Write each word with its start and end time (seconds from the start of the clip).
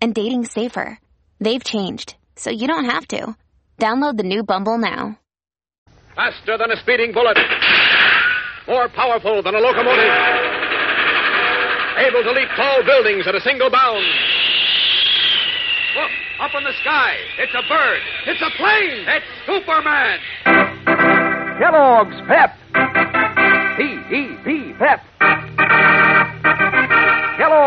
and 0.00 0.14
dating 0.14 0.44
safer. 0.44 0.98
They've 1.40 1.62
changed, 1.62 2.16
so 2.36 2.50
you 2.50 2.66
don't 2.66 2.86
have 2.86 3.06
to. 3.08 3.36
Download 3.78 4.16
the 4.16 4.24
new 4.24 4.42
Bumble 4.42 4.78
now. 4.78 5.18
Faster 6.14 6.58
than 6.58 6.70
a 6.70 6.76
speeding 6.82 7.12
bullet. 7.12 7.38
More 8.68 8.88
powerful 8.88 9.42
than 9.42 9.54
a 9.54 9.58
locomotive. 9.58 10.12
Able 11.98 12.22
to 12.24 12.32
leap 12.32 12.48
tall 12.56 12.84
buildings 12.84 13.26
at 13.26 13.34
a 13.34 13.40
single 13.40 13.70
bound. 13.70 14.04
Look, 15.96 16.10
up 16.40 16.50
in 16.56 16.64
the 16.64 16.72
sky. 16.80 17.16
It's 17.38 17.54
a 17.54 17.62
bird. 17.68 18.00
It's 18.26 18.42
a 18.42 18.50
plane. 18.56 19.06
It's 19.08 19.26
Superman. 19.46 20.18
Kellogg's 21.58 22.20
Pep. 22.28 22.56
P-E-P, 23.76 24.74
Pep. 24.78 25.00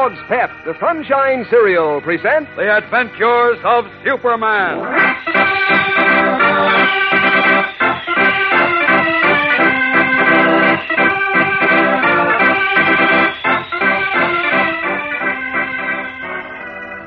Kellogg's 0.04 0.28
Pep, 0.28 0.52
the 0.66 0.78
Sunshine 0.82 1.46
Cereal, 1.50 2.02
presents 2.02 2.52
The 2.58 2.76
Adventures 2.76 3.58
of 3.64 3.86
Superman. 4.04 4.80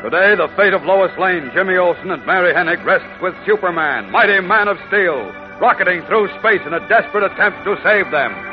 Today, 0.03 0.35
the 0.37 0.49
fate 0.57 0.73
of 0.73 0.83
Lois 0.85 1.13
Lane, 1.19 1.51
Jimmy 1.53 1.77
Olsen, 1.77 2.11
and 2.11 2.25
Mary 2.25 2.55
Hennig 2.55 2.83
rests 2.83 3.07
with 3.21 3.35
Superman, 3.45 4.11
mighty 4.11 4.41
man 4.41 4.69
of 4.69 4.79
steel, 4.89 5.31
rocketing 5.61 6.01
through 6.07 6.29
space 6.39 6.63
in 6.67 6.73
a 6.73 6.89
desperate 6.89 7.31
attempt 7.31 7.63
to 7.65 7.77
save 7.85 8.11
them. 8.11 8.46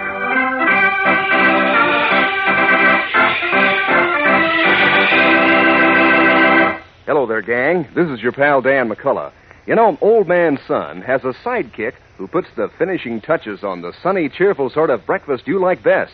Hello 7.13 7.27
there, 7.27 7.43
gang. 7.43 7.87
This 7.93 8.09
is 8.09 8.23
your 8.23 8.31
pal 8.31 8.63
Dan 8.63 8.89
McCullough. 8.89 9.31
You 9.67 9.75
know, 9.75 9.99
Old 10.01 10.27
Man 10.27 10.57
Sun 10.67 11.03
has 11.03 11.23
a 11.23 11.35
sidekick 11.45 11.93
who 12.17 12.27
puts 12.27 12.47
the 12.55 12.71
finishing 12.79 13.21
touches 13.21 13.63
on 13.63 13.83
the 13.83 13.93
sunny, 14.01 14.29
cheerful 14.29 14.71
sort 14.71 14.89
of 14.89 15.05
breakfast 15.05 15.45
you 15.45 15.61
like 15.61 15.83
best. 15.83 16.13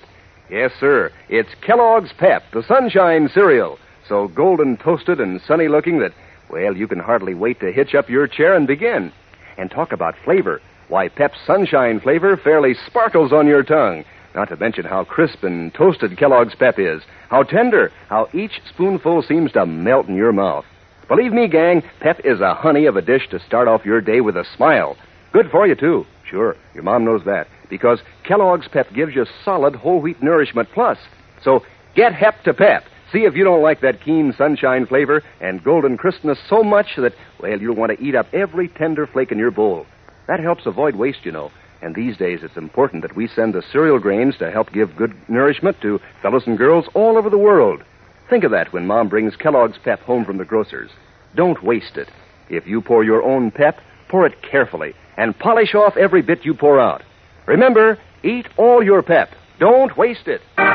Yes, 0.49 0.73
sir. 0.77 1.09
It's 1.29 1.55
Kellogg's 1.65 2.11
Pep, 2.17 2.43
the 2.51 2.63
Sunshine 2.63 3.29
Cereal. 3.33 3.79
So 4.09 4.27
golden 4.27 4.75
toasted 4.75 5.21
and 5.21 5.39
sunny 5.47 5.69
looking 5.69 5.99
that, 5.99 6.11
well, 6.49 6.75
you 6.75 6.85
can 6.85 6.99
hardly 6.99 7.33
wait 7.33 7.61
to 7.61 7.71
hitch 7.71 7.95
up 7.95 8.09
your 8.09 8.27
chair 8.27 8.53
and 8.53 8.67
begin. 8.67 9.13
And 9.57 9.71
talk 9.71 9.93
about 9.93 10.15
flavor. 10.25 10.61
Why, 10.89 11.07
Pep's 11.07 11.39
Sunshine 11.47 12.01
flavor 12.01 12.35
fairly 12.35 12.73
sparkles 12.73 13.31
on 13.31 13.47
your 13.47 13.63
tongue. 13.63 14.03
Not 14.35 14.49
to 14.49 14.57
mention 14.57 14.83
how 14.83 15.05
crisp 15.05 15.45
and 15.45 15.73
toasted 15.73 16.17
Kellogg's 16.17 16.55
Pep 16.55 16.77
is. 16.77 17.01
How 17.29 17.43
tender. 17.43 17.89
How 18.09 18.27
each 18.33 18.59
spoonful 18.67 19.21
seems 19.21 19.53
to 19.53 19.65
melt 19.65 20.09
in 20.09 20.15
your 20.15 20.33
mouth. 20.33 20.65
Believe 21.09 21.33
me, 21.33 21.47
gang, 21.47 21.81
Pep 22.01 22.21
is 22.23 22.39
a 22.39 22.53
honey 22.53 22.85
of 22.85 22.95
a 22.95 23.01
dish 23.01 23.27
to 23.31 23.39
start 23.39 23.67
off 23.67 23.83
your 23.83 23.99
day 23.99 24.21
with 24.21 24.37
a 24.37 24.45
smile. 24.55 24.95
Good 25.33 25.49
for 25.49 25.65
you, 25.65 25.73
too. 25.73 26.05
Sure, 26.23 26.55
your 26.75 26.83
mom 26.83 27.03
knows 27.03 27.25
that. 27.25 27.47
Because 27.67 27.99
Kellogg's 28.23 28.67
Pep 28.67 28.93
gives 28.93 29.15
you 29.15 29.25
solid 29.43 29.75
whole 29.75 29.99
wheat 29.99 30.21
nourishment 30.21 30.69
plus. 30.71 30.99
So 31.43 31.65
get 31.95 32.13
Hep 32.13 32.43
to 32.43 32.53
Pep. 32.53 32.83
See 33.11 33.23
if 33.25 33.35
you 33.35 33.43
don't 33.43 33.63
like 33.63 33.81
that 33.81 34.03
keen 34.05 34.35
sunshine 34.37 34.85
flavor 34.85 35.23
and 35.41 35.63
golden 35.63 35.97
crispness 35.97 36.37
so 36.47 36.61
much 36.61 36.95
that, 36.97 37.15
well, 37.39 37.59
you'll 37.59 37.75
want 37.75 37.91
to 37.91 38.03
eat 38.03 38.13
up 38.13 38.27
every 38.31 38.67
tender 38.67 39.07
flake 39.07 39.31
in 39.31 39.39
your 39.39 39.49
bowl. 39.49 39.87
That 40.27 40.39
helps 40.39 40.67
avoid 40.67 40.95
waste, 40.95 41.25
you 41.25 41.31
know. 41.31 41.51
And 41.81 41.95
these 41.95 42.17
days, 42.17 42.41
it's 42.43 42.55
important 42.55 43.01
that 43.01 43.15
we 43.15 43.27
send 43.27 43.55
the 43.55 43.63
cereal 43.71 43.97
grains 43.97 44.37
to 44.37 44.51
help 44.51 44.71
give 44.71 44.95
good 44.95 45.15
nourishment 45.27 45.81
to 45.81 45.99
fellows 46.21 46.43
and 46.45 46.55
girls 46.55 46.85
all 46.93 47.17
over 47.17 47.31
the 47.31 47.37
world. 47.39 47.83
Think 48.29 48.43
of 48.43 48.51
that 48.51 48.71
when 48.71 48.85
Mom 48.85 49.09
brings 49.09 49.35
Kellogg's 49.35 49.79
Pep 49.83 50.01
home 50.01 50.23
from 50.23 50.37
the 50.37 50.45
grocer's. 50.45 50.91
Don't 51.35 51.63
waste 51.63 51.97
it. 51.97 52.09
If 52.49 52.67
you 52.67 52.79
pour 52.81 53.03
your 53.03 53.23
own 53.23 53.49
Pep, 53.49 53.79
pour 54.07 54.27
it 54.27 54.41
carefully 54.43 54.93
and 55.17 55.37
polish 55.37 55.73
off 55.73 55.97
every 55.97 56.21
bit 56.21 56.45
you 56.45 56.53
pour 56.53 56.79
out. 56.79 57.01
Remember, 57.47 57.97
eat 58.23 58.47
all 58.55 58.83
your 58.83 59.01
Pep. 59.01 59.29
Don't 59.59 59.97
waste 59.97 60.27
it. 60.27 60.41
And 60.57 60.67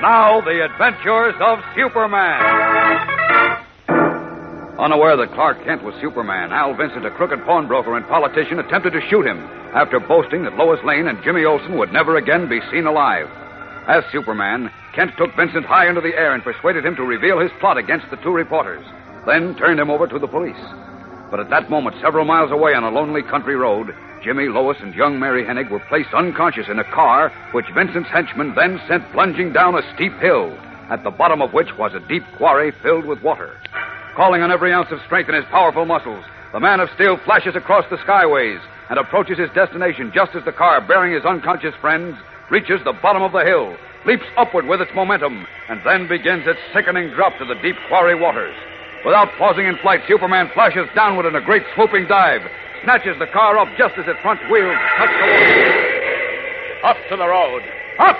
now, 0.00 0.40
the 0.40 0.64
adventures 0.64 1.34
of 1.40 1.58
Superman. 1.74 2.40
Unaware 4.78 5.16
that 5.16 5.32
Clark 5.34 5.64
Kent 5.64 5.82
was 5.82 5.94
Superman, 6.00 6.52
Al 6.52 6.74
Vincent, 6.76 7.04
a 7.04 7.10
crooked 7.10 7.44
pawnbroker 7.44 7.96
and 7.96 8.06
politician, 8.06 8.60
attempted 8.60 8.92
to 8.92 9.00
shoot 9.10 9.26
him 9.26 9.38
after 9.74 9.98
boasting 9.98 10.44
that 10.44 10.56
Lois 10.56 10.80
Lane 10.84 11.08
and 11.08 11.22
Jimmy 11.24 11.44
Olsen 11.44 11.76
would 11.78 11.92
never 11.92 12.16
again 12.16 12.48
be 12.48 12.60
seen 12.70 12.86
alive. 12.86 13.26
As 13.86 14.02
Superman, 14.10 14.68
Kent 14.94 15.12
took 15.16 15.36
Vincent 15.36 15.64
high 15.64 15.88
into 15.88 16.00
the 16.00 16.16
air 16.16 16.34
and 16.34 16.42
persuaded 16.42 16.84
him 16.84 16.96
to 16.96 17.04
reveal 17.04 17.38
his 17.38 17.52
plot 17.60 17.78
against 17.78 18.10
the 18.10 18.16
two 18.16 18.32
reporters, 18.32 18.84
then 19.26 19.54
turned 19.54 19.78
him 19.78 19.90
over 19.90 20.08
to 20.08 20.18
the 20.18 20.26
police. 20.26 20.58
But 21.30 21.38
at 21.38 21.50
that 21.50 21.70
moment, 21.70 21.94
several 22.02 22.24
miles 22.24 22.50
away 22.50 22.74
on 22.74 22.82
a 22.82 22.90
lonely 22.90 23.22
country 23.22 23.54
road, 23.54 23.94
Jimmy, 24.24 24.48
Lois, 24.48 24.78
and 24.80 24.92
young 24.92 25.20
Mary 25.20 25.44
Hennig 25.44 25.70
were 25.70 25.84
placed 25.88 26.12
unconscious 26.14 26.66
in 26.68 26.80
a 26.80 26.92
car 26.92 27.30
which 27.52 27.70
Vincent's 27.74 28.10
henchmen 28.10 28.54
then 28.56 28.80
sent 28.88 29.12
plunging 29.12 29.52
down 29.52 29.78
a 29.78 29.94
steep 29.94 30.18
hill, 30.18 30.56
at 30.90 31.04
the 31.04 31.10
bottom 31.10 31.40
of 31.40 31.52
which 31.52 31.70
was 31.78 31.94
a 31.94 32.08
deep 32.08 32.24
quarry 32.38 32.72
filled 32.82 33.04
with 33.04 33.22
water. 33.22 33.56
Calling 34.16 34.42
on 34.42 34.50
every 34.50 34.72
ounce 34.72 34.90
of 34.90 34.98
strength 35.06 35.28
in 35.28 35.36
his 35.36 35.44
powerful 35.46 35.84
muscles, 35.84 36.24
the 36.52 36.58
man 36.58 36.80
of 36.80 36.88
steel 36.96 37.18
flashes 37.24 37.54
across 37.54 37.84
the 37.88 37.98
skyways 37.98 38.60
and 38.90 38.98
approaches 38.98 39.38
his 39.38 39.50
destination 39.50 40.10
just 40.12 40.34
as 40.34 40.44
the 40.44 40.52
car 40.52 40.80
bearing 40.80 41.12
his 41.12 41.24
unconscious 41.24 41.74
friends 41.80 42.16
reaches 42.50 42.80
the 42.84 42.92
bottom 43.02 43.22
of 43.22 43.32
the 43.32 43.44
hill, 43.44 43.76
leaps 44.06 44.26
upward 44.36 44.66
with 44.66 44.80
its 44.80 44.90
momentum, 44.94 45.46
and 45.68 45.80
then 45.84 46.08
begins 46.08 46.46
its 46.46 46.60
sickening 46.72 47.10
drop 47.10 47.36
to 47.38 47.44
the 47.44 47.58
deep 47.62 47.76
quarry 47.88 48.14
waters. 48.14 48.54
Without 49.04 49.28
pausing 49.38 49.66
in 49.66 49.76
flight, 49.78 50.00
Superman 50.08 50.50
flashes 50.54 50.88
downward 50.94 51.26
in 51.26 51.34
a 51.34 51.40
great 51.40 51.62
swooping 51.74 52.06
dive, 52.06 52.42
snatches 52.82 53.18
the 53.18 53.26
car 53.26 53.58
up 53.58 53.68
just 53.78 53.94
as 53.98 54.06
its 54.06 54.20
front 54.20 54.40
wheels 54.50 54.76
touch 54.98 55.10
the 55.10 55.26
water. 55.26 55.96
Up 56.84 56.96
to 57.10 57.16
the 57.16 57.26
road. 57.26 57.62
Up! 57.98 58.16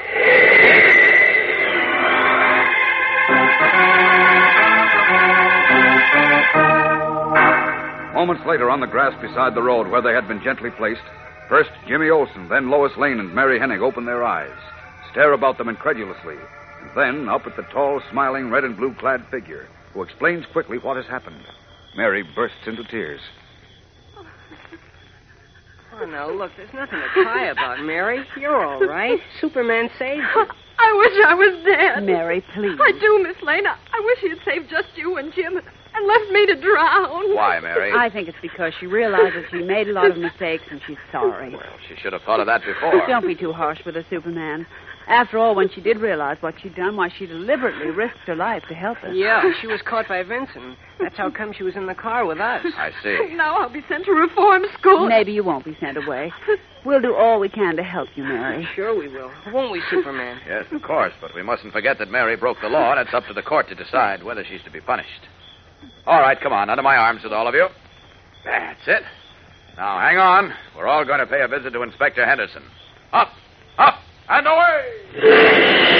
Moments 8.15 8.43
later, 8.47 8.71
on 8.71 8.81
the 8.81 8.87
grass 8.87 9.13
beside 9.21 9.55
the 9.55 9.63
road 9.63 9.89
where 9.89 10.01
they 10.01 10.13
had 10.13 10.27
been 10.27 10.43
gently 10.43 10.71
placed, 10.71 11.05
first 11.49 11.71
Jimmy 11.87 12.11
Olsen, 12.11 12.49
then 12.49 12.71
Lois 12.71 12.93
Lane 12.97 13.21
and 13.21 13.35
Mary 13.35 13.59
Hennig 13.59 13.81
open 13.81 14.05
their 14.05 14.25
eyes, 14.25 14.57
stare 15.11 15.33
about 15.33 15.59
them 15.59 15.69
incredulously, 15.69 16.37
and 16.81 16.91
then 16.97 17.29
up 17.29 17.47
at 17.47 17.57
the 17.57 17.63
tall, 17.73 18.01
smiling, 18.11 18.51
red 18.51 18.65
and 18.65 18.77
blue 18.77 18.95
clad 18.95 19.25
figure, 19.31 19.67
who 19.93 20.03
explains 20.03 20.45
quickly 20.53 20.79
what 20.79 20.97
has 20.97 21.07
happened. 21.07 21.45
Mary 21.97 22.25
bursts 22.35 22.67
into 22.67 22.85
tears. 22.85 23.21
Oh, 25.99 26.05
now, 26.05 26.31
look, 26.31 26.51
there's 26.59 26.75
nothing 26.75 26.99
to 26.99 27.09
cry 27.23 27.47
about, 27.47 27.81
Mary. 27.83 28.23
You're 28.39 28.63
all 28.63 28.85
right. 28.87 29.19
Superman 29.41 29.89
saved 29.99 30.21
you. 30.35 30.45
I 30.79 30.93
wish 30.93 31.27
I 31.27 31.35
was 31.35 31.65
dead. 31.65 32.05
Mary, 32.05 32.45
please. 32.55 32.79
I 32.79 32.93
do, 33.01 33.23
Miss 33.23 33.43
Lane. 33.43 33.67
I, 33.67 33.77
I 33.97 34.03
wish 34.05 34.19
he 34.21 34.29
had 34.29 34.39
saved 34.45 34.71
just 34.71 34.89
you 34.97 35.17
and 35.17 35.33
Jim 35.33 35.57
and 35.57 36.07
left 36.07 36.31
me 36.31 36.47
to 36.47 36.61
drown. 36.61 37.35
Why, 37.35 37.59
Mary? 37.61 37.93
I 37.97 38.11
think 38.11 38.29
it's 38.29 38.37
because 38.43 38.73
she 38.79 38.87
realizes 38.87 39.45
she 39.51 39.63
made 39.63 39.89
a 39.89 39.93
lot 39.93 40.11
of 40.11 40.19
mistakes 40.19 40.65
and 40.71 40.81
she's 40.87 40.99
sorry. 41.11 41.51
Well, 41.53 41.63
she 41.89 41.97
should 41.97 42.13
have 42.13 42.23
thought 42.23 42.41
of 42.41 42.47
that 42.47 42.63
before. 42.65 43.07
Don't 43.07 43.27
be 43.27 43.35
too 43.35 43.53
harsh 43.53 43.81
with 43.87 43.95
her, 43.95 44.05
Superman. 44.11 44.67
After 45.09 45.39
all, 45.39 45.55
when 45.55 45.71
she 45.71 45.81
did 45.81 45.99
realize 45.99 46.37
what 46.41 46.55
she'd 46.61 46.75
done, 46.75 46.97
why, 46.97 47.09
she 47.17 47.27
deliberately 47.27 47.91
risked 47.91 48.19
her 48.27 48.35
life 48.35 48.65
to 48.69 48.75
help 48.75 48.99
us. 49.05 49.11
Yeah, 49.15 49.41
she 49.61 49.69
was 49.69 49.81
caught 49.83 50.09
by 50.09 50.23
Vincent. 50.25 50.77
That's 50.99 51.17
how 51.17 51.31
come 51.31 51.53
she 51.53 51.63
was 51.63 51.77
in 51.77 51.87
the 51.87 51.95
car 51.95 52.27
with 52.27 52.41
us. 52.41 52.67
I 52.77 52.91
see. 53.03 53.17
Now 53.37 53.57
I'll 53.59 53.69
be 53.73 53.85
sent 53.89 54.05
to 54.07 54.13
reform 54.13 54.65
school. 54.79 55.07
Maybe 55.09 55.31
you 55.33 55.45
won't 55.45 55.65
be 55.65 55.77
sent 55.79 55.97
away. 55.99 56.33
We'll 56.85 57.03
do 57.03 57.15
all 57.15 57.39
we 57.39 57.49
can 57.49 57.77
to 57.77 57.83
help 57.83 58.09
you, 58.17 58.23
Mary. 58.25 58.67
Sure 58.75 58.97
we 58.99 59.09
will. 59.09 59.31
Won't 59.53 59.71
we, 59.73 59.83
Superman? 59.91 60.41
Yes, 60.49 60.65
of 60.73 60.83
course, 60.83 61.13
but 61.21 61.35
we 61.35 61.43
mustn't 61.43 61.73
forget 61.73 61.99
that 61.99 62.11
Mary 62.11 62.37
broke 62.37 62.59
the 62.63 62.69
law, 62.69 62.93
and 62.93 63.01
it's 63.01 63.13
up 63.15 63.27
to 63.27 63.35
the 63.35 63.43
court 63.43 63.69
to 63.69 63.75
decide 63.75 63.86
decide 63.87 64.23
whether 64.23 64.45
she's 64.45 64.63
to 64.65 64.71
be 64.71 64.81
punished. 64.81 65.23
All 66.07 66.21
right, 66.21 66.41
come 66.41 66.53
on, 66.53 66.71
under 66.71 66.83
my 66.83 66.97
arms 66.97 67.23
with 67.23 67.33
all 67.33 67.49
of 67.49 67.55
you. 67.55 67.69
That's 68.45 68.87
it. 68.87 69.03
Now, 69.77 69.99
hang 69.99 70.19
on. 70.19 70.53
We're 70.77 70.87
all 70.87 71.05
going 71.05 71.21
to 71.21 71.27
pay 71.27 71.43
a 71.43 71.49
visit 71.49 71.73
to 71.73 71.83
Inspector 71.83 72.25
Henderson. 72.25 72.63
Up, 73.13 73.29
up, 73.79 73.99
and 74.29 74.47
away! 74.47 75.97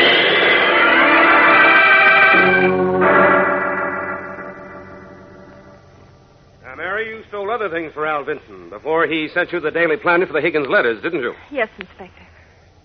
Now, 6.63 6.75
Mary, 6.77 7.09
you 7.09 7.23
stole 7.29 7.51
other 7.51 7.69
things 7.69 7.93
for 7.93 8.07
Al 8.07 8.25
Vincent 8.25 8.71
before 8.71 9.07
he 9.07 9.29
sent 9.29 9.53
you 9.53 9.61
the 9.61 9.71
Daily 9.71 9.97
Planet 9.97 10.29
for 10.29 10.35
the 10.35 10.41
Higgins 10.41 10.69
letters, 10.69 11.03
didn't 11.03 11.21
you? 11.21 11.35
Yes, 11.51 11.69
Inspector. 11.79 12.26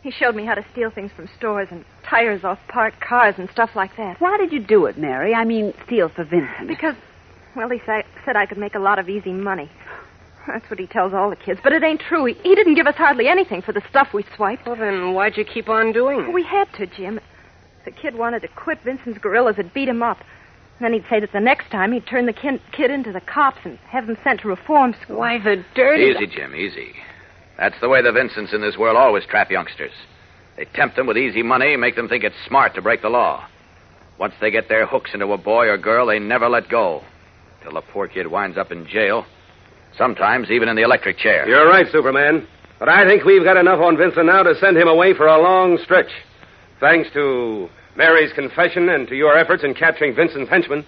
He 0.01 0.09
showed 0.11 0.35
me 0.35 0.45
how 0.45 0.55
to 0.55 0.65
steal 0.71 0.89
things 0.89 1.11
from 1.15 1.29
stores 1.37 1.67
and 1.69 1.85
tires 2.03 2.43
off 2.43 2.59
parked 2.67 2.99
cars 2.99 3.35
and 3.37 3.49
stuff 3.51 3.71
like 3.75 3.95
that. 3.97 4.19
Why 4.19 4.37
did 4.37 4.51
you 4.51 4.59
do 4.59 4.85
it, 4.87 4.97
Mary? 4.97 5.33
I 5.33 5.45
mean, 5.45 5.73
steal 5.85 6.09
for 6.09 6.23
Vincent. 6.23 6.67
Because, 6.67 6.95
well, 7.55 7.69
he 7.69 7.79
sa- 7.85 8.01
said 8.25 8.35
I 8.35 8.47
could 8.47 8.57
make 8.57 8.73
a 8.73 8.79
lot 8.79 8.97
of 8.97 9.09
easy 9.09 9.31
money. 9.31 9.69
That's 10.47 10.67
what 10.71 10.79
he 10.79 10.87
tells 10.87 11.13
all 11.13 11.29
the 11.29 11.35
kids, 11.35 11.59
but 11.63 11.71
it 11.71 11.83
ain't 11.83 12.01
true. 12.01 12.25
He, 12.25 12.33
he 12.33 12.55
didn't 12.55 12.73
give 12.73 12.87
us 12.87 12.95
hardly 12.95 13.27
anything 13.27 13.61
for 13.61 13.73
the 13.73 13.81
stuff 13.91 14.07
we 14.11 14.25
swiped. 14.35 14.65
Well, 14.65 14.75
then 14.75 15.13
why'd 15.13 15.37
you 15.37 15.45
keep 15.45 15.69
on 15.69 15.91
doing 15.91 16.21
it? 16.21 16.33
We 16.33 16.43
had 16.43 16.67
to, 16.77 16.87
Jim. 16.87 17.19
The 17.85 17.91
kid 17.91 18.15
wanted 18.15 18.41
to 18.41 18.47
quit, 18.47 18.79
Vincent's 18.83 19.19
gorillas 19.19 19.57
would 19.57 19.71
beat 19.73 19.87
him 19.87 20.01
up. 20.01 20.17
Then 20.79 20.93
he'd 20.93 21.05
say 21.11 21.19
that 21.19 21.31
the 21.31 21.39
next 21.39 21.69
time 21.69 21.91
he'd 21.91 22.07
turn 22.07 22.25
the 22.25 22.33
kid, 22.33 22.59
kid 22.71 22.89
into 22.89 23.11
the 23.11 23.21
cops 23.21 23.59
and 23.63 23.77
have 23.87 24.09
him 24.09 24.17
sent 24.23 24.41
to 24.41 24.47
reform 24.47 24.95
school. 25.03 25.17
Why, 25.17 25.37
the 25.37 25.63
dirty... 25.75 26.05
Easy, 26.05 26.25
Jim, 26.25 26.55
easy. 26.55 26.93
That's 27.57 27.79
the 27.81 27.89
way 27.89 28.01
the 28.01 28.11
Vincents 28.11 28.53
in 28.53 28.61
this 28.61 28.77
world 28.77 28.97
always 28.97 29.25
trap 29.25 29.51
youngsters. 29.51 29.91
They 30.57 30.65
tempt 30.65 30.95
them 30.95 31.07
with 31.07 31.17
easy 31.17 31.43
money, 31.43 31.75
make 31.75 31.95
them 31.95 32.09
think 32.09 32.23
it's 32.23 32.35
smart 32.47 32.75
to 32.75 32.81
break 32.81 33.01
the 33.01 33.09
law. 33.09 33.47
Once 34.19 34.33
they 34.39 34.51
get 34.51 34.69
their 34.69 34.85
hooks 34.85 35.11
into 35.13 35.31
a 35.31 35.37
boy 35.37 35.67
or 35.67 35.77
girl, 35.77 36.07
they 36.07 36.19
never 36.19 36.47
let 36.49 36.69
go. 36.69 37.03
Till 37.63 37.73
the 37.73 37.81
poor 37.81 38.07
kid 38.07 38.27
winds 38.27 38.57
up 38.57 38.71
in 38.71 38.87
jail. 38.87 39.25
Sometimes 39.97 40.49
even 40.51 40.69
in 40.69 40.75
the 40.75 40.83
electric 40.83 41.17
chair. 41.17 41.47
You're 41.47 41.67
right, 41.67 41.87
Superman. 41.91 42.47
But 42.79 42.89
I 42.89 43.05
think 43.05 43.23
we've 43.23 43.43
got 43.43 43.57
enough 43.57 43.79
on 43.79 43.97
Vincent 43.97 44.25
now 44.25 44.43
to 44.43 44.55
send 44.55 44.77
him 44.77 44.87
away 44.87 45.13
for 45.13 45.27
a 45.27 45.41
long 45.41 45.77
stretch. 45.83 46.09
Thanks 46.79 47.09
to 47.13 47.69
Mary's 47.95 48.33
confession 48.33 48.89
and 48.89 49.07
to 49.07 49.15
your 49.15 49.37
efforts 49.37 49.63
in 49.63 49.73
capturing 49.73 50.15
Vincent's 50.15 50.49
henchmen. 50.49 50.85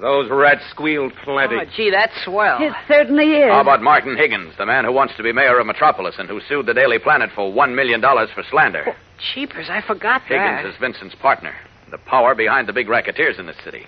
Those 0.00 0.30
rats 0.30 0.62
squealed 0.70 1.12
plenty. 1.22 1.56
Oh, 1.56 1.64
gee, 1.76 1.90
that's 1.90 2.12
swell. 2.24 2.58
It 2.60 2.72
certainly 2.88 3.32
is. 3.32 3.50
How 3.50 3.60
about 3.60 3.82
Martin 3.82 4.16
Higgins, 4.16 4.54
the 4.56 4.64
man 4.66 4.84
who 4.84 4.92
wants 4.92 5.14
to 5.16 5.22
be 5.22 5.32
mayor 5.32 5.58
of 5.58 5.66
Metropolis 5.66 6.14
and 6.18 6.28
who 6.28 6.40
sued 6.48 6.66
the 6.66 6.74
Daily 6.74 6.98
Planet 6.98 7.30
for 7.34 7.52
$1 7.52 7.74
million 7.74 8.00
for 8.00 8.42
slander? 8.50 8.84
Oh, 8.88 8.94
cheapers, 9.34 9.66
I 9.68 9.82
forgot 9.86 10.22
that. 10.30 10.60
Higgins 10.60 10.74
is 10.74 10.80
Vincent's 10.80 11.14
partner, 11.16 11.54
the 11.90 11.98
power 11.98 12.34
behind 12.34 12.68
the 12.68 12.72
big 12.72 12.88
racketeers 12.88 13.38
in 13.38 13.46
the 13.46 13.54
city. 13.64 13.86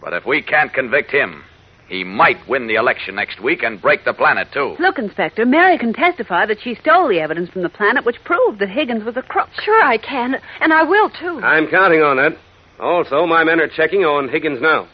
But 0.00 0.14
if 0.14 0.24
we 0.26 0.42
can't 0.42 0.72
convict 0.72 1.10
him, 1.10 1.44
he 1.88 2.04
might 2.04 2.38
win 2.48 2.66
the 2.66 2.76
election 2.76 3.14
next 3.14 3.40
week 3.40 3.62
and 3.62 3.82
break 3.82 4.06
the 4.06 4.14
planet, 4.14 4.48
too. 4.52 4.76
Look, 4.80 4.98
Inspector, 4.98 5.44
Mary 5.44 5.76
can 5.76 5.92
testify 5.92 6.46
that 6.46 6.62
she 6.62 6.74
stole 6.76 7.06
the 7.08 7.20
evidence 7.20 7.50
from 7.50 7.62
the 7.62 7.68
planet 7.68 8.06
which 8.06 8.16
proved 8.24 8.60
that 8.60 8.70
Higgins 8.70 9.04
was 9.04 9.16
a 9.18 9.22
crook. 9.22 9.50
Sure, 9.62 9.82
I 9.82 9.98
can, 9.98 10.36
and 10.60 10.72
I 10.72 10.84
will, 10.84 11.10
too. 11.10 11.38
I'm 11.44 11.68
counting 11.68 12.00
on 12.00 12.16
that. 12.16 12.32
Also, 12.80 13.26
my 13.26 13.44
men 13.44 13.60
are 13.60 13.68
checking 13.68 14.04
on 14.04 14.30
Higgins 14.30 14.60
now. 14.62 14.88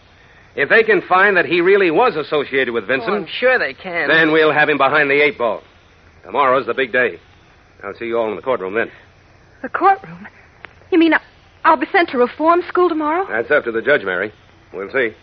If 0.56 0.68
they 0.68 0.82
can 0.82 1.02
find 1.02 1.36
that 1.36 1.44
he 1.44 1.60
really 1.60 1.90
was 1.90 2.16
associated 2.16 2.72
with 2.74 2.86
Vincent, 2.86 3.10
Oh, 3.10 3.16
I'm 3.16 3.26
sure 3.26 3.58
they 3.58 3.74
can. 3.74 4.08
then 4.08 4.32
we'll 4.32 4.52
have 4.52 4.68
him 4.68 4.78
behind 4.78 5.08
the 5.10 5.22
eight 5.22 5.38
ball. 5.38 5.62
Tomorrow's 6.24 6.66
the 6.66 6.74
big 6.74 6.92
day. 6.92 7.18
I'll 7.84 7.94
see 7.94 8.06
you 8.06 8.18
all 8.18 8.28
in 8.30 8.36
the 8.36 8.42
courtroom 8.42 8.74
then. 8.74 8.90
The 9.62 9.68
courtroom? 9.68 10.26
You 10.90 10.98
mean 10.98 11.14
I- 11.14 11.20
I'll 11.64 11.76
be 11.76 11.86
sent 11.92 12.08
to 12.10 12.18
reform 12.18 12.62
school 12.68 12.88
tomorrow? 12.88 13.26
That's 13.28 13.50
up 13.50 13.64
to 13.64 13.72
the 13.72 13.82
judge, 13.82 14.02
Mary. 14.04 14.32
We'll 14.72 14.90
see. 14.90 15.14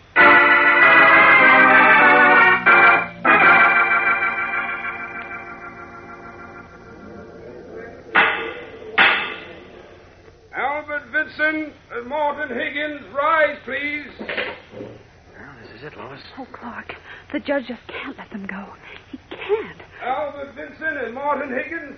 Oh, 16.38 16.46
Clark, 16.52 16.94
the 17.32 17.40
judge 17.40 17.64
just 17.66 17.80
can't 17.88 18.16
let 18.18 18.28
them 18.30 18.46
go. 18.46 18.66
He 19.10 19.18
can't. 19.30 19.80
Albert 20.02 20.54
Vincent 20.54 20.98
and 21.04 21.14
Martin 21.14 21.48
Higgins, 21.48 21.96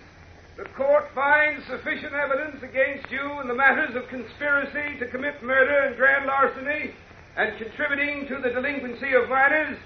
the 0.56 0.64
court 0.76 1.06
finds 1.14 1.66
sufficient 1.66 2.14
evidence 2.14 2.62
against 2.62 3.10
you 3.10 3.40
in 3.40 3.48
the 3.48 3.54
matters 3.54 3.96
of 3.96 4.08
conspiracy 4.08 4.98
to 5.00 5.06
commit 5.10 5.42
murder 5.42 5.86
and 5.86 5.96
grand 5.96 6.26
larceny 6.26 6.94
and 7.36 7.58
contributing 7.58 8.26
to 8.28 8.40
the 8.42 8.50
delinquency 8.50 9.12
of 9.14 9.28
minors 9.28 9.76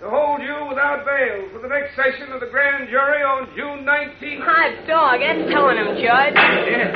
to 0.00 0.10
hold 0.10 0.42
you 0.42 0.66
without 0.68 1.06
bail 1.06 1.48
for 1.52 1.60
the 1.60 1.68
next 1.68 1.96
session 1.96 2.32
of 2.32 2.40
the 2.40 2.48
grand 2.48 2.88
jury 2.90 3.22
on 3.22 3.48
June 3.56 3.84
19th. 3.84 4.44
Hot 4.44 4.86
dog, 4.86 5.20
that's 5.20 5.50
telling 5.52 5.76
him, 5.76 5.96
Judge. 5.96 6.34
Yes. 6.68 6.92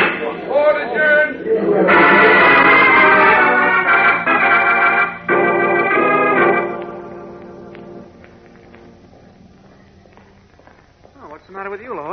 Court 0.48 0.76
adjourned. 0.76 2.45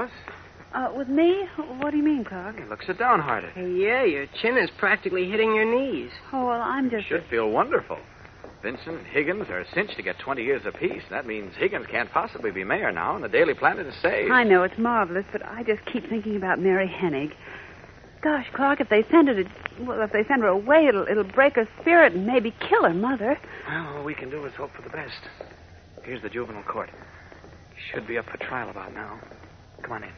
Matter 0.04 0.14
with? 0.26 0.34
Uh, 0.74 0.92
with 0.98 1.08
me? 1.08 1.46
What 1.80 1.92
do 1.92 1.98
you 1.98 2.04
mean, 2.04 2.26
Clark? 2.26 2.58
You 2.58 2.66
look 2.66 2.82
so 2.84 2.94
downhearted. 2.94 3.52
Yeah, 3.56 4.04
your 4.04 4.26
chin 4.42 4.58
is 4.58 4.70
practically 4.80 5.30
hitting 5.30 5.54
your 5.54 5.66
knees. 5.66 6.10
Oh, 6.32 6.48
well, 6.48 6.62
I'm 6.62 6.90
just. 6.90 7.08
Should 7.08 7.26
feel 7.30 7.50
wonderful. 7.50 8.00
Vincent 8.64 8.98
and 8.98 9.08
Higgins 9.08 9.50
are 9.50 9.66
cinched 9.74 9.98
to 9.98 10.02
get 10.02 10.18
20 10.20 10.42
years 10.42 10.62
apiece. 10.66 11.04
That 11.10 11.28
means 11.28 11.54
Higgins 11.58 11.86
can't 11.92 12.10
possibly 12.12 12.50
be 12.50 12.64
mayor 12.64 12.92
now, 12.92 13.14
and 13.14 13.24
the 13.24 13.28
Daily 13.28 13.54
Planet 13.54 13.86
is 13.86 13.94
saved. 14.02 14.32
I 14.32 14.44
know 14.44 14.64
it's 14.64 14.78
marvelous, 14.78 15.26
but 15.32 15.46
I 15.46 15.64
just 15.64 15.86
keep 15.86 16.10
thinking 16.10 16.38
about 16.38 16.60
Mary 16.60 16.88
Hennig. 16.88 17.34
Gosh, 18.22 18.48
Clark, 18.56 18.80
if 18.80 18.88
they 18.88 19.04
send 19.12 19.28
her 19.28 19.44
to, 19.44 19.50
well, 19.82 20.02
if 20.02 20.14
they 20.14 20.24
send 20.24 20.42
her 20.44 20.48
away, 20.48 20.88
it'll 20.88 21.06
it'll 21.08 21.26
break 21.26 21.56
her 21.56 21.68
spirit 21.82 22.14
and 22.14 22.26
maybe 22.26 22.56
kill 22.70 22.84
her 22.84 22.94
mother. 22.94 23.38
Well, 23.68 23.98
all 23.98 24.04
we 24.06 24.16
can 24.16 24.30
do 24.30 24.46
is 24.46 24.54
hope 24.56 24.72
for 24.74 24.82
the 24.82 24.90
best. 24.90 25.20
Here's 26.04 26.22
the 26.22 26.30
juvenile 26.30 26.64
court. 26.64 26.90
Should 27.92 28.08
be 28.08 28.18
up 28.18 28.26
for 28.32 28.38
trial 28.38 28.70
about 28.70 28.94
now. 28.94 29.20
Come 29.84 29.92
on 29.92 30.04
in. 30.04 30.10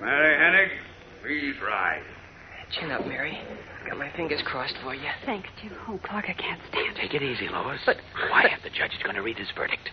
Mary 0.00 0.34
Hennig, 0.38 0.70
please 1.22 1.54
rise. 1.62 2.02
Chin 2.70 2.90
up, 2.92 3.06
Mary. 3.06 3.38
I've 3.82 3.88
got 3.90 3.98
my 3.98 4.10
fingers 4.16 4.40
crossed 4.46 4.76
for 4.82 4.94
you. 4.94 5.08
Thanks, 5.26 5.48
Jim. 5.60 5.72
Oh, 5.88 5.98
Clark, 6.04 6.26
I 6.28 6.34
can't 6.34 6.60
stand 6.70 6.96
it. 6.96 7.00
Take 7.00 7.14
it 7.14 7.22
easy, 7.22 7.48
Lois. 7.48 7.80
But 7.84 7.96
quiet. 8.28 8.60
The 8.62 8.70
judge 8.70 8.92
is 8.92 9.02
going 9.02 9.16
to 9.16 9.22
read 9.22 9.38
his 9.38 9.48
verdict. 9.56 9.90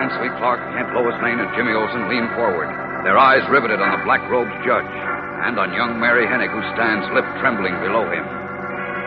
Tensely, 0.00 0.28
Clark, 0.40 0.60
Kent, 0.74 0.94
Lois 0.96 1.14
Lane, 1.22 1.38
and 1.38 1.52
Jimmy 1.54 1.72
Olsen 1.76 2.08
lean 2.08 2.26
forward, 2.34 2.72
their 3.04 3.18
eyes 3.18 3.44
riveted 3.50 3.80
on 3.80 3.92
the 3.92 4.02
black 4.04 4.22
robed 4.30 4.50
judge 4.64 4.90
and 5.42 5.58
on 5.58 5.72
young 5.74 5.98
Mary 5.98 6.26
Hennig, 6.26 6.50
who 6.54 6.62
stands 6.74 7.06
lip 7.14 7.26
trembling 7.40 7.74
below 7.82 8.06
him. 8.06 8.24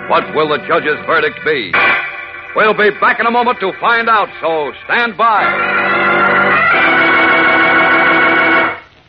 What 0.10 0.36
will 0.36 0.50
the 0.50 0.60
judge's 0.68 1.00
verdict 1.08 1.40
be? 1.46 1.72
We'll 2.56 2.78
be 2.78 2.92
back 3.00 3.20
in 3.20 3.26
a 3.26 3.32
moment 3.32 3.60
to 3.62 3.72
find 3.80 4.08
out, 4.10 4.28
so 4.42 4.72
stand 4.86 5.18
by. 5.18 5.44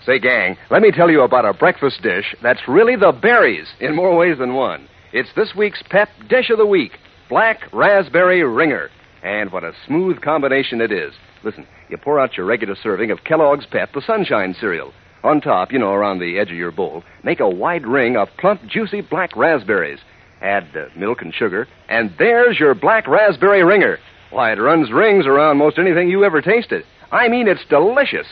Say, 0.07 0.21
gang, 0.21 0.57
let 0.71 0.83
me 0.83 0.93
tell 0.93 1.11
you 1.11 1.23
about 1.23 1.45
a 1.45 1.53
breakfast 1.53 2.01
dish 2.03 2.35
that's 2.43 2.61
really 2.69 2.95
the 2.95 3.13
berries 3.13 3.67
in 3.81 3.97
more 3.97 4.17
ways 4.17 4.39
than 4.39 4.55
one. 4.55 4.89
It's 5.13 5.29
this 5.35 5.53
week's 5.57 5.83
pep 5.91 6.09
dish 6.29 6.51
of 6.51 6.59
the 6.59 6.67
week 6.67 6.93
black 7.29 7.59
raspberry 7.73 8.45
ringer. 8.45 8.89
And 9.23 9.51
what 9.51 9.65
a 9.65 9.73
smooth 9.87 10.21
combination 10.21 10.81
it 10.81 10.93
is. 10.93 11.13
Listen, 11.43 11.67
you 11.89 11.97
pour 11.97 12.21
out 12.21 12.37
your 12.37 12.47
regular 12.47 12.77
serving 12.81 13.11
of 13.11 13.25
Kellogg's 13.25 13.67
Pep, 13.67 13.93
the 13.93 14.03
Sunshine 14.07 14.55
cereal. 14.61 14.93
On 15.27 15.41
top, 15.41 15.73
you 15.73 15.81
know, 15.81 15.91
around 15.91 16.21
the 16.21 16.39
edge 16.39 16.53
of 16.53 16.57
your 16.57 16.71
bowl, 16.71 17.03
make 17.25 17.41
a 17.41 17.51
wide 17.51 17.85
ring 17.85 18.17
of 18.17 18.29
plump, 18.39 18.65
juicy 18.65 19.01
black 19.01 19.37
raspberries. 19.37 19.99
Add 20.41 20.69
uh, 20.77 20.85
milk 20.97 21.21
and 21.21 21.35
sugar, 21.35 21.67
and 21.89 22.15
there's 22.17 22.61
your 22.61 22.77
black 22.77 23.09
raspberry 23.09 23.65
ringer. 23.65 23.99
Why, 24.31 24.53
it 24.53 24.61
runs 24.61 24.93
rings 24.93 25.27
around 25.27 25.59
most 25.59 25.81
anything 25.81 26.09
you 26.09 26.23
ever 26.23 26.41
tasted. 26.41 26.85
I 27.11 27.27
mean, 27.27 27.49
it's 27.49 27.65
delicious. 27.69 28.29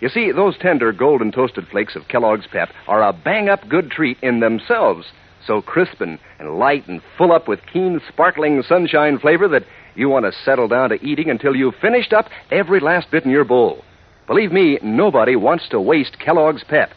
You 0.00 0.08
see, 0.08 0.32
those 0.32 0.56
tender 0.56 0.90
golden 0.90 1.32
toasted 1.32 1.68
flakes 1.68 1.94
of 1.94 2.08
Kellogg's 2.08 2.46
Pep 2.50 2.70
are 2.86 3.02
a 3.02 3.12
bang 3.12 3.50
up 3.50 3.68
good 3.68 3.90
treat 3.90 4.16
in 4.22 4.40
themselves. 4.40 5.04
So 5.46 5.60
crisp 5.60 6.00
and, 6.00 6.18
and 6.38 6.58
light 6.58 6.88
and 6.88 7.02
full 7.18 7.30
up 7.30 7.46
with 7.46 7.60
keen, 7.70 8.00
sparkling 8.08 8.62
sunshine 8.62 9.18
flavor 9.18 9.48
that 9.48 9.66
you 9.94 10.08
want 10.08 10.24
to 10.24 10.32
settle 10.46 10.68
down 10.68 10.88
to 10.88 11.04
eating 11.04 11.28
until 11.28 11.54
you've 11.54 11.74
finished 11.74 12.14
up 12.14 12.30
every 12.50 12.80
last 12.80 13.10
bit 13.10 13.26
in 13.26 13.30
your 13.30 13.44
bowl. 13.44 13.84
Believe 14.28 14.52
me, 14.52 14.78
nobody 14.82 15.36
wants 15.36 15.66
to 15.70 15.80
waste 15.80 16.18
Kellogg's 16.20 16.62
Pep. 16.68 16.90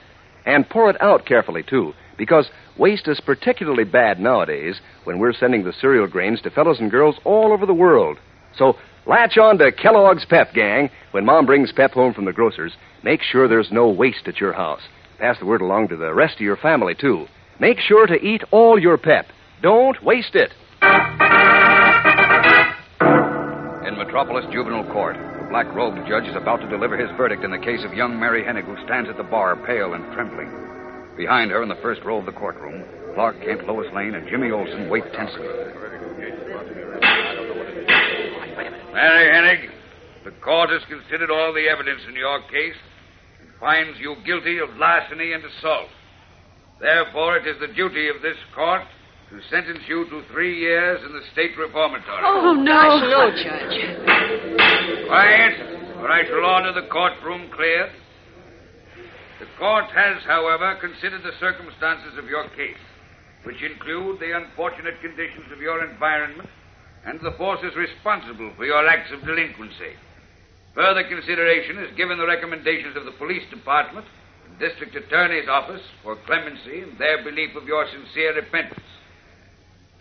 And 0.45 0.69
pour 0.69 0.89
it 0.89 1.01
out 1.01 1.25
carefully, 1.25 1.63
too, 1.63 1.93
because 2.17 2.49
waste 2.77 3.07
is 3.07 3.21
particularly 3.21 3.85
bad 3.85 4.19
nowadays 4.19 4.81
when 5.05 5.17
we're 5.17 5.33
sending 5.33 5.63
the 5.63 5.73
cereal 5.79 6.07
grains 6.07 6.41
to 6.41 6.49
fellows 6.51 6.79
and 6.79 6.91
girls 6.91 7.15
all 7.23 7.53
over 7.53 7.65
the 7.65 7.73
world. 7.73 8.17
So 8.57 8.75
latch 9.05 9.37
on 9.37 9.57
to 9.59 9.71
Kellogg's 9.71 10.25
Pep, 10.25 10.53
gang. 10.53 10.89
When 11.11 11.23
Mom 11.23 11.45
brings 11.45 11.71
Pep 11.71 11.91
home 11.91 12.13
from 12.13 12.25
the 12.25 12.33
grocer's, 12.33 12.73
make 13.01 13.21
sure 13.21 13.47
there's 13.47 13.71
no 13.71 13.87
waste 13.89 14.27
at 14.27 14.41
your 14.41 14.53
house. 14.53 14.81
Pass 15.17 15.39
the 15.39 15.45
word 15.45 15.61
along 15.61 15.87
to 15.87 15.95
the 15.95 16.13
rest 16.13 16.35
of 16.35 16.41
your 16.41 16.57
family, 16.57 16.95
too. 16.95 17.27
Make 17.59 17.79
sure 17.79 18.07
to 18.07 18.15
eat 18.15 18.43
all 18.51 18.77
your 18.77 18.97
Pep. 18.97 19.27
Don't 19.61 20.03
waste 20.03 20.35
it. 20.35 20.51
In 23.87 23.97
Metropolis 23.97 24.45
Juvenile 24.51 24.91
Court, 24.91 25.15
black 25.51 25.67
robed 25.75 25.99
judge 26.07 26.23
is 26.23 26.35
about 26.37 26.61
to 26.61 26.69
deliver 26.69 26.95
his 26.97 27.11
verdict 27.17 27.43
in 27.43 27.51
the 27.51 27.59
case 27.59 27.83
of 27.83 27.93
young 27.93 28.17
Mary 28.17 28.41
Hennig, 28.41 28.63
who 28.63 28.77
stands 28.85 29.09
at 29.09 29.17
the 29.17 29.23
bar, 29.23 29.57
pale 29.67 29.93
and 29.93 30.05
trembling. 30.13 30.47
Behind 31.17 31.51
her, 31.51 31.61
in 31.61 31.67
the 31.67 31.75
first 31.83 32.01
row 32.03 32.19
of 32.19 32.25
the 32.25 32.31
courtroom, 32.31 32.85
Clark 33.15 33.35
Kent, 33.43 33.67
Lois 33.67 33.91
Lane, 33.93 34.15
and 34.15 34.25
Jimmy 34.29 34.49
Olsen 34.49 34.89
wait 34.89 35.03
tensely. 35.11 35.45
Mary 38.95 39.27
Hennig, 39.27 39.69
the 40.23 40.31
court 40.39 40.69
has 40.69 40.81
considered 40.87 41.29
all 41.29 41.53
the 41.53 41.67
evidence 41.67 41.99
in 42.07 42.15
your 42.15 42.39
case 42.47 42.79
and 43.41 43.49
finds 43.59 43.99
you 43.99 44.15
guilty 44.25 44.57
of 44.59 44.69
larceny 44.77 45.33
and 45.33 45.43
assault. 45.43 45.89
Therefore, 46.79 47.35
it 47.35 47.45
is 47.45 47.59
the 47.59 47.75
duty 47.75 48.07
of 48.07 48.21
this 48.21 48.37
court 48.55 48.83
to 49.31 49.39
sentence 49.49 49.79
you 49.87 50.05
to 50.09 50.23
three 50.31 50.59
years 50.59 51.01
in 51.05 51.11
the 51.11 51.21
state 51.33 51.57
reformatory. 51.57 52.23
Oh, 52.23 52.53
no. 52.53 52.99
No, 52.99 53.31
Judge. 53.31 54.30
Quiet, 54.81 55.55
or 55.99 56.09
I 56.09 56.25
shall 56.25 56.45
order 56.45 56.73
the 56.73 56.87
courtroom 56.87 57.49
cleared. 57.53 57.91
The 59.39 59.45
court 59.59 59.85
has, 59.93 60.23
however, 60.25 60.77
considered 60.81 61.21
the 61.23 61.37
circumstances 61.39 62.17
of 62.17 62.25
your 62.25 62.49
case, 62.49 62.81
which 63.43 63.61
include 63.61 64.19
the 64.19 64.35
unfortunate 64.35 65.01
conditions 65.01 65.51
of 65.51 65.61
your 65.61 65.85
environment 65.85 66.49
and 67.05 67.19
the 67.21 67.33
forces 67.37 67.75
responsible 67.75 68.53
for 68.57 68.65
your 68.65 68.87
acts 68.87 69.11
of 69.13 69.25
delinquency. 69.25 69.93
Further 70.73 71.03
consideration 71.03 71.77
is 71.79 71.95
given 71.97 72.17
the 72.17 72.25
recommendations 72.25 72.95
of 72.95 73.05
the 73.05 73.17
police 73.17 73.43
department 73.49 74.05
and 74.47 74.57
district 74.59 74.95
attorney's 74.95 75.49
office 75.49 75.81
for 76.01 76.15
clemency 76.25 76.81
and 76.81 76.97
their 76.97 77.23
belief 77.23 77.55
of 77.55 77.67
your 77.67 77.85
sincere 77.85 78.35
repentance. 78.35 78.89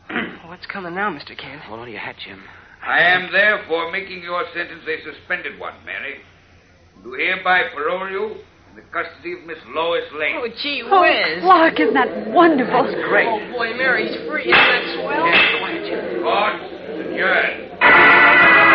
What's 0.47 0.67
coming 0.67 0.95
now, 0.95 1.11
Mr. 1.11 1.37
Kent? 1.37 1.63
Hold 1.63 1.81
on 1.81 1.87
to 1.87 1.93
your 1.93 2.01
hat, 2.01 2.17
Jim. 2.25 2.41
I 2.83 3.01
am 3.01 3.31
therefore 3.33 3.91
making 3.93 4.23
your 4.23 4.45
sentence 4.55 4.83
a 4.89 4.97
suspended 5.13 5.59
one, 5.59 5.75
Mary. 5.85 6.17
Do 7.05 7.13
hereby 7.13 7.65
parole 7.75 8.11
you 8.11 8.25
in 8.71 8.77
the 8.77 8.83
custody 8.93 9.35
of 9.35 9.47
Miss 9.47 9.59
Lois 9.75 10.05
Lane. 10.19 10.37
Oh, 10.39 10.49
gee 10.63 10.83
Oh, 10.85 11.01
whiz. 11.03 11.43
Clark, 11.43 11.81
isn't 11.81 11.95
that 11.95 12.29
wonderful? 12.29 12.85
That's 12.85 12.95
great. 13.09 13.27
Oh, 13.29 13.53
boy, 13.53 13.75
Mary's 13.77 14.15
free. 14.29 14.43
Isn't 14.43 14.53
that 14.53 14.85
swell? 14.95 15.27
Yeah, 15.27 15.59
quiet, 15.59 15.85
Jim. 15.89 16.23
Court 16.23 16.55
adjourned. 17.01 18.71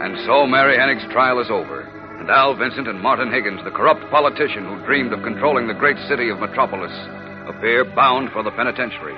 And 0.00 0.14
so 0.26 0.46
Mary 0.46 0.78
Hennig's 0.78 1.04
trial 1.12 1.40
is 1.40 1.50
over, 1.50 1.82
and 2.20 2.30
Al 2.30 2.54
Vincent 2.56 2.86
and 2.88 3.00
Martin 3.00 3.32
Higgins, 3.32 3.60
the 3.64 3.70
corrupt 3.74 4.08
politician 4.10 4.64
who 4.64 4.84
dreamed 4.86 5.12
of 5.12 5.22
controlling 5.24 5.66
the 5.66 5.74
great 5.74 5.98
city 6.08 6.30
of 6.30 6.38
Metropolis, 6.38 6.92
appear 7.48 7.84
bound 7.84 8.30
for 8.32 8.42
the 8.42 8.50
penitentiary. 8.50 9.14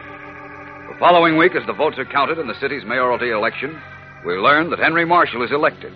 The 0.88 0.98
following 0.98 1.36
week, 1.36 1.52
as 1.54 1.66
the 1.66 1.72
votes 1.72 1.98
are 1.98 2.04
counted 2.04 2.38
in 2.38 2.46
the 2.46 2.58
city's 2.60 2.84
mayoralty 2.84 3.30
election, 3.30 3.80
we 4.24 4.34
learn 4.34 4.70
that 4.70 4.78
Henry 4.78 5.04
Marshall 5.04 5.42
is 5.44 5.50
elected. 5.50 5.92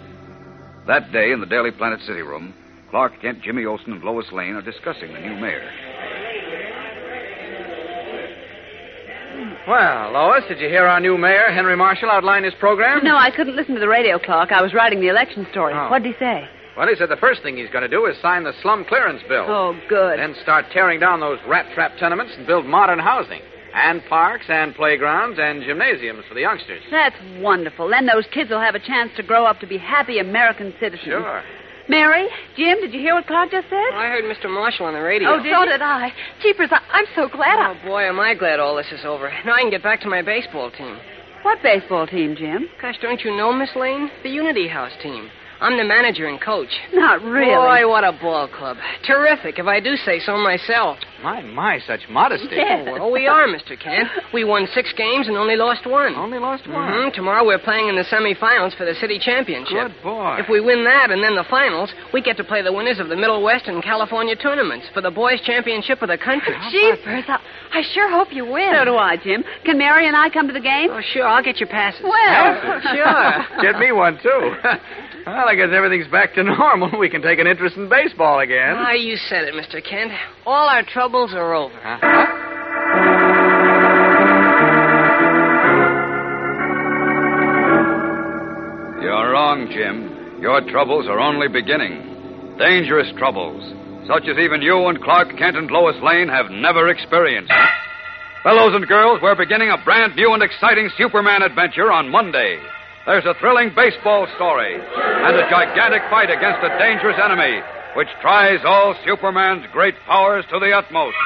That 0.86 1.12
day, 1.12 1.32
in 1.32 1.40
the 1.40 1.46
Daily 1.46 1.70
Planet 1.70 2.00
City 2.00 2.22
Room, 2.22 2.54
Clark 2.90 3.20
Kent, 3.22 3.42
Jimmy 3.42 3.64
Olsen, 3.64 3.92
and 3.92 4.04
Lois 4.04 4.30
Lane 4.32 4.54
are 4.54 4.62
discussing 4.62 5.12
the 5.12 5.20
new 5.20 5.36
mayor. 5.36 5.68
Well, 9.66 10.12
Lois, 10.12 10.44
did 10.46 10.60
you 10.60 10.68
hear 10.68 10.86
our 10.86 11.00
new 11.00 11.16
mayor, 11.16 11.50
Henry 11.50 11.76
Marshall, 11.76 12.10
outline 12.10 12.44
his 12.44 12.54
program? 12.60 13.02
No, 13.02 13.16
I 13.16 13.30
couldn't 13.30 13.56
listen 13.56 13.74
to 13.74 13.80
the 13.80 13.88
radio, 13.88 14.18
Clark. 14.18 14.52
I 14.52 14.62
was 14.62 14.74
writing 14.74 15.00
the 15.00 15.08
election 15.08 15.46
story. 15.50 15.72
Oh. 15.74 15.88
What 15.90 16.02
did 16.02 16.14
he 16.14 16.18
say? 16.18 16.48
Well, 16.76 16.88
he 16.88 16.97
said 16.97 17.09
the 17.09 17.16
first 17.16 17.43
thing 17.43 17.57
he's 17.57 17.71
going 17.71 17.83
to 17.83 17.88
do 17.88 18.07
is 18.07 18.16
sign 18.21 18.43
the 18.45 18.52
slum 18.61 18.85
clearance 18.85 19.23
bill. 19.28 19.47
Oh, 19.49 19.78
good. 19.88 20.19
Then 20.19 20.35
start 20.43 20.66
tearing 20.73 20.99
down 20.99 21.21
those 21.21 21.38
rat 21.47 21.66
trap 21.75 21.93
tenements 21.99 22.35
and 22.37 22.47
build 22.47 22.66
modern 22.66 22.99
housing. 22.99 23.40
And 23.75 24.04
parks 24.09 24.47
and 24.49 24.75
playgrounds 24.75 25.38
and 25.40 25.62
gymnasiums 25.62 26.25
for 26.28 26.35
the 26.35 26.40
youngsters. 26.43 26.83
That's 26.90 27.16
wonderful. 27.38 27.88
Then 27.88 28.07
those 28.07 28.25
kids 28.33 28.50
will 28.50 28.61
have 28.61 28.76
a 28.76 28.81
chance 28.81 29.11
to 29.16 29.23
grow 29.23 29.47
up 29.47 29.59
to 29.61 29.66
be 29.66 29.78
happy 29.78 30.19
American 30.19 30.73
citizens. 30.78 31.04
Sure. 31.04 31.43
Mary, 31.88 32.28
Jim, 32.57 32.81
did 32.81 32.95
you 32.95 33.00
hear 33.00 33.14
what 33.14 33.26
Clark 33.26 33.50
just 33.50 33.69
said? 33.69 33.93
I 33.93 34.09
heard 34.09 34.25
Mr. 34.25 34.49
Marshall 34.49 34.87
on 34.87 34.95
the 34.95 35.00
radio. 35.00 35.28
Oh, 35.28 35.43
did 35.43 35.52
so 35.52 35.64
you? 35.64 35.71
did 35.71 35.83
I. 35.83 36.12
Jeepers, 36.40 36.71
I, 36.73 36.81
I'm 36.90 37.04
so 37.14 37.28
glad 37.28 37.59
I. 37.59 37.73
Oh, 37.73 37.87
boy, 37.87 38.09
am 38.09 38.19
I 38.19 38.35
glad 38.35 38.59
all 38.59 38.76
this 38.76 38.90
is 38.90 39.04
over. 39.04 39.31
Now 39.45 39.54
I 39.54 39.61
can 39.61 39.71
get 39.71 39.83
back 39.83 40.00
to 40.02 40.09
my 40.09 40.23
baseball 40.23 40.71
team. 40.71 40.97
What 41.43 41.62
baseball 41.62 42.07
team, 42.07 42.37
Jim? 42.37 42.69
Gosh, 42.81 42.97
don't 43.02 43.21
you 43.21 43.37
know, 43.37 43.52
Miss 43.52 43.69
Lane? 43.76 44.11
The 44.23 44.31
Unity 44.31 44.66
House 44.66 44.93
team. 45.02 45.28
I'm 45.61 45.76
the 45.78 45.84
manager 45.84 46.26
and 46.26 46.40
coach. 46.40 46.68
Not 46.92 47.23
really. 47.23 47.54
Boy, 47.54 47.88
what 47.88 48.04
a 48.04 48.12
ball 48.12 48.49
club. 48.49 48.76
Terrific, 49.06 49.58
if 49.58 49.66
I 49.66 49.80
do 49.80 49.96
say 49.96 50.18
so 50.20 50.37
myself. 50.37 50.99
My, 51.23 51.40
my, 51.42 51.78
such 51.87 52.00
modesty. 52.11 52.49
Yes. 52.56 52.82
Oh, 52.84 52.92
well, 52.92 53.12
we 53.12 53.26
are, 53.26 53.46
Mr. 53.46 53.78
Kent. 53.80 54.08
We 54.34 54.44
won 54.44 54.66
six 54.75 54.92
games 54.92 55.26
and 55.28 55.37
only 55.37 55.56
lost 55.56 55.87
one. 55.87 56.14
Only 56.14 56.38
lost 56.38 56.68
one. 56.68 56.92
hmm 56.92 57.08
Tomorrow 57.14 57.46
we're 57.46 57.58
playing 57.58 57.88
in 57.88 57.94
the 57.96 58.02
semifinals 58.04 58.76
for 58.76 58.84
the 58.84 58.94
city 58.94 59.18
championship. 59.18 59.88
Good 59.88 60.02
boy. 60.02 60.37
If 60.38 60.49
we 60.50 60.61
win 60.61 60.84
that 60.84 61.11
and 61.11 61.23
then 61.25 61.34
the 61.34 61.44
finals, 61.49 61.90
we 62.12 62.20
get 62.20 62.37
to 62.38 62.44
play 62.44 62.61
the 62.62 62.73
winners 62.73 62.99
of 62.99 63.08
the 63.08 63.16
Middle 63.16 63.42
West 63.42 63.66
and 63.68 63.82
California 63.82 64.37
tournaments 64.37 64.87
for 64.92 65.00
the 65.00 65.11
boys' 65.11 65.40
championship 65.42 66.02
of 66.02 66.08
the 66.08 66.18
country. 66.18 66.54
Jeepers, 66.70 67.25
I, 67.28 67.38
I 67.73 67.82
sure 67.94 68.11
hope 68.11 68.28
you 68.32 68.44
win. 68.44 68.75
So 68.76 68.84
do 68.84 68.96
I, 68.96 69.16
Jim. 69.16 69.42
Can 69.64 69.78
Mary 69.78 70.06
and 70.06 70.16
I 70.16 70.28
come 70.28 70.46
to 70.49 70.52
the 70.52 70.61
game? 70.61 70.90
Oh, 70.90 71.00
sure, 71.12 71.26
I'll 71.26 71.42
get 71.42 71.58
your 71.58 71.68
passes. 71.68 72.02
Well, 72.04 72.80
sure. 72.92 73.62
Get 73.62 73.78
me 73.78 73.92
one, 73.92 74.18
too. 74.23 74.54
well, 75.26 75.49
I 75.49 75.54
guess 75.54 75.69
everything's 75.73 76.11
back 76.11 76.35
to 76.35 76.43
normal. 76.45 76.99
We 76.99 77.09
can 77.09 77.23
take 77.23 77.38
an 77.38 77.47
interest 77.47 77.76
in 77.76 77.88
baseball 77.88 78.40
again. 78.40 78.75
Ah, 78.76 78.93
you 78.93 79.16
said 79.28 79.45
it, 79.45 79.54
Mr. 79.54 79.83
Kent. 79.85 80.12
All 80.47 80.69
our 80.69 80.83
troubles 80.83 81.33
are 81.35 81.54
over. 81.54 81.75
Uh-huh. 81.75 83.45
You're 89.00 89.31
wrong, 89.33 89.69
Jim. 89.71 90.40
Your 90.40 90.61
troubles 90.71 91.07
are 91.09 91.21
only 91.21 91.47
beginning. 91.49 92.57
Dangerous 92.59 93.09
troubles, 93.19 93.61
such 94.09 94.25
as 94.28 94.38
even 94.38 94.62
you 94.62 94.87
and 94.88 95.02
Clark 95.02 95.37
Kent 95.37 95.57
and 95.57 95.71
Lois 95.71 95.97
Lane 96.02 96.28
have 96.28 96.50
never 96.50 96.88
experienced. 96.88 97.52
Fellows 98.43 98.75
and 98.75 98.87
girls, 98.88 99.21
we're 99.23 99.37
beginning 99.37 99.71
a 99.71 99.83
brand 99.85 100.16
new 100.16 100.33
and 100.33 100.43
exciting 100.43 100.88
Superman 100.97 101.43
adventure 101.43 101.93
on 101.93 102.11
Monday. 102.11 102.59
There's 103.06 103.26
a 103.26 103.34
thrilling 103.38 103.68
baseball 103.76 104.26
story 104.37 104.80
and 104.80 105.37
a 105.37 105.44
gigantic 105.50 106.00
fight 106.08 106.30
against 106.30 106.64
a 106.64 106.73
dangerous 106.78 107.20
enemy, 107.23 107.61
which 107.96 108.08
tries 108.23 108.61
all 108.64 108.94
Superman's 109.04 109.66
great 109.73 109.94
powers 110.06 110.46
to 110.49 110.58
the 110.58 110.73
utmost. 110.73 111.16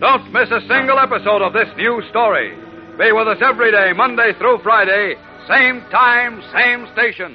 Don't 0.00 0.30
miss 0.32 0.50
a 0.50 0.60
single 0.68 0.98
episode 0.98 1.40
of 1.40 1.54
this 1.54 1.68
new 1.78 2.02
story. 2.10 2.52
Be 2.98 3.10
with 3.10 3.26
us 3.26 3.40
every 3.40 3.72
day, 3.72 3.94
Monday 3.96 4.32
through 4.36 4.58
Friday, 4.62 5.14
same 5.48 5.80
time, 5.88 6.42
same 6.52 6.86
station. 6.92 7.34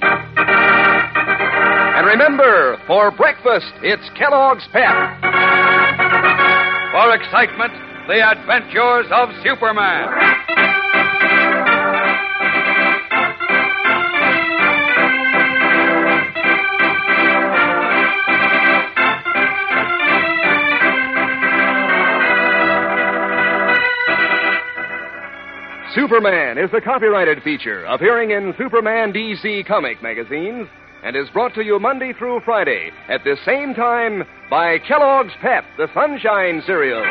And 1.98 2.06
remember, 2.06 2.78
for 2.86 3.10
breakfast, 3.10 3.74
it's 3.82 4.08
Kellogg's 4.20 4.68
Pep. 4.72 4.94
For 6.94 7.10
excitement, 7.18 7.74
the 8.06 8.22
adventures 8.22 9.08
of 9.10 9.30
Superman. 9.42 10.71
Superman 25.96 26.58
is 26.58 26.72
the 26.72 26.80
copyrighted 26.80 27.44
feature 27.44 27.84
appearing 27.84 28.32
in 28.32 28.54
Superman 28.58 29.12
DC 29.12 29.68
comic 29.68 30.02
magazines 30.02 30.70
and 31.04 31.18
is 31.18 31.30
brought 31.34 31.54
to 31.56 31.64
you 31.66 31.80
Monday 31.80 32.14
through 32.14 32.40
Friday 32.46 32.92
at 33.10 33.26
the 33.26 33.36
same 33.46 33.74
time 33.74 34.24
by 34.50 34.80
Kellogg's 34.88 35.34
Pep, 35.42 35.66
the 35.78 35.88
Sunshine 35.94 36.64
Cereal. 36.66 37.04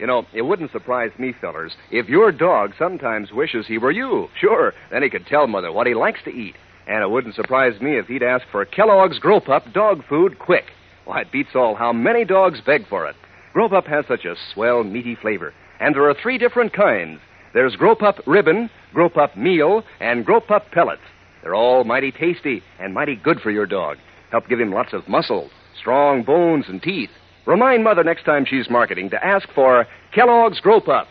You 0.00 0.08
know, 0.08 0.26
it 0.34 0.42
wouldn't 0.42 0.72
surprise 0.72 1.12
me, 1.18 1.34
fellers, 1.40 1.76
if 1.92 2.08
your 2.08 2.32
dog 2.32 2.72
sometimes 2.76 3.30
wishes 3.30 3.66
he 3.68 3.78
were 3.78 3.92
you. 3.92 4.26
Sure, 4.40 4.72
then 4.90 5.04
he 5.04 5.10
could 5.10 5.26
tell 5.26 5.46
Mother 5.46 5.70
what 5.70 5.86
he 5.86 5.94
likes 5.94 6.18
to 6.24 6.30
eat. 6.30 6.56
And 6.90 7.04
it 7.04 7.10
wouldn't 7.10 7.36
surprise 7.36 7.80
me 7.80 7.98
if 7.98 8.06
he'd 8.06 8.24
ask 8.24 8.44
for 8.50 8.64
Kellogg's 8.64 9.20
Grow 9.20 9.38
Pup 9.38 9.62
dog 9.72 10.02
food 10.08 10.40
quick. 10.40 10.64
Why, 11.04 11.20
it 11.20 11.30
beats 11.30 11.50
all 11.54 11.76
how 11.76 11.92
many 11.92 12.24
dogs 12.24 12.60
beg 12.66 12.88
for 12.88 13.06
it. 13.06 13.14
Grow 13.52 13.68
Pup 13.68 13.86
has 13.86 14.06
such 14.08 14.24
a 14.24 14.34
swell, 14.52 14.82
meaty 14.82 15.14
flavor. 15.14 15.54
And 15.78 15.94
there 15.94 16.10
are 16.10 16.16
three 16.20 16.36
different 16.36 16.72
kinds. 16.72 17.20
There's 17.54 17.76
Grow 17.76 17.94
Pup 17.94 18.16
Ribbon, 18.26 18.70
Grow 18.92 19.08
Pup 19.08 19.36
Meal, 19.36 19.84
and 20.00 20.26
Grow 20.26 20.40
Pup 20.40 20.72
Pellets. 20.72 21.00
They're 21.44 21.54
all 21.54 21.84
mighty 21.84 22.10
tasty 22.10 22.60
and 22.80 22.92
mighty 22.92 23.14
good 23.14 23.38
for 23.40 23.52
your 23.52 23.66
dog. 23.66 23.98
Help 24.32 24.48
give 24.48 24.58
him 24.58 24.72
lots 24.72 24.92
of 24.92 25.08
muscle, 25.08 25.48
strong 25.78 26.24
bones, 26.24 26.64
and 26.66 26.82
teeth. 26.82 27.10
Remind 27.46 27.84
Mother 27.84 28.02
next 28.02 28.24
time 28.24 28.44
she's 28.44 28.68
marketing 28.68 29.10
to 29.10 29.24
ask 29.24 29.48
for 29.54 29.86
Kellogg's 30.12 30.58
Grow 30.58 30.80
Pup. 30.80 31.06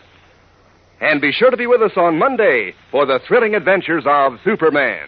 And 0.99 1.21
be 1.21 1.31
sure 1.31 1.51
to 1.51 1.57
be 1.57 1.67
with 1.67 1.81
us 1.81 1.93
on 1.95 2.19
Monday 2.19 2.73
for 2.91 3.05
the 3.05 3.21
thrilling 3.25 3.55
adventures 3.55 4.03
of 4.05 4.33
Superman. 4.43 5.07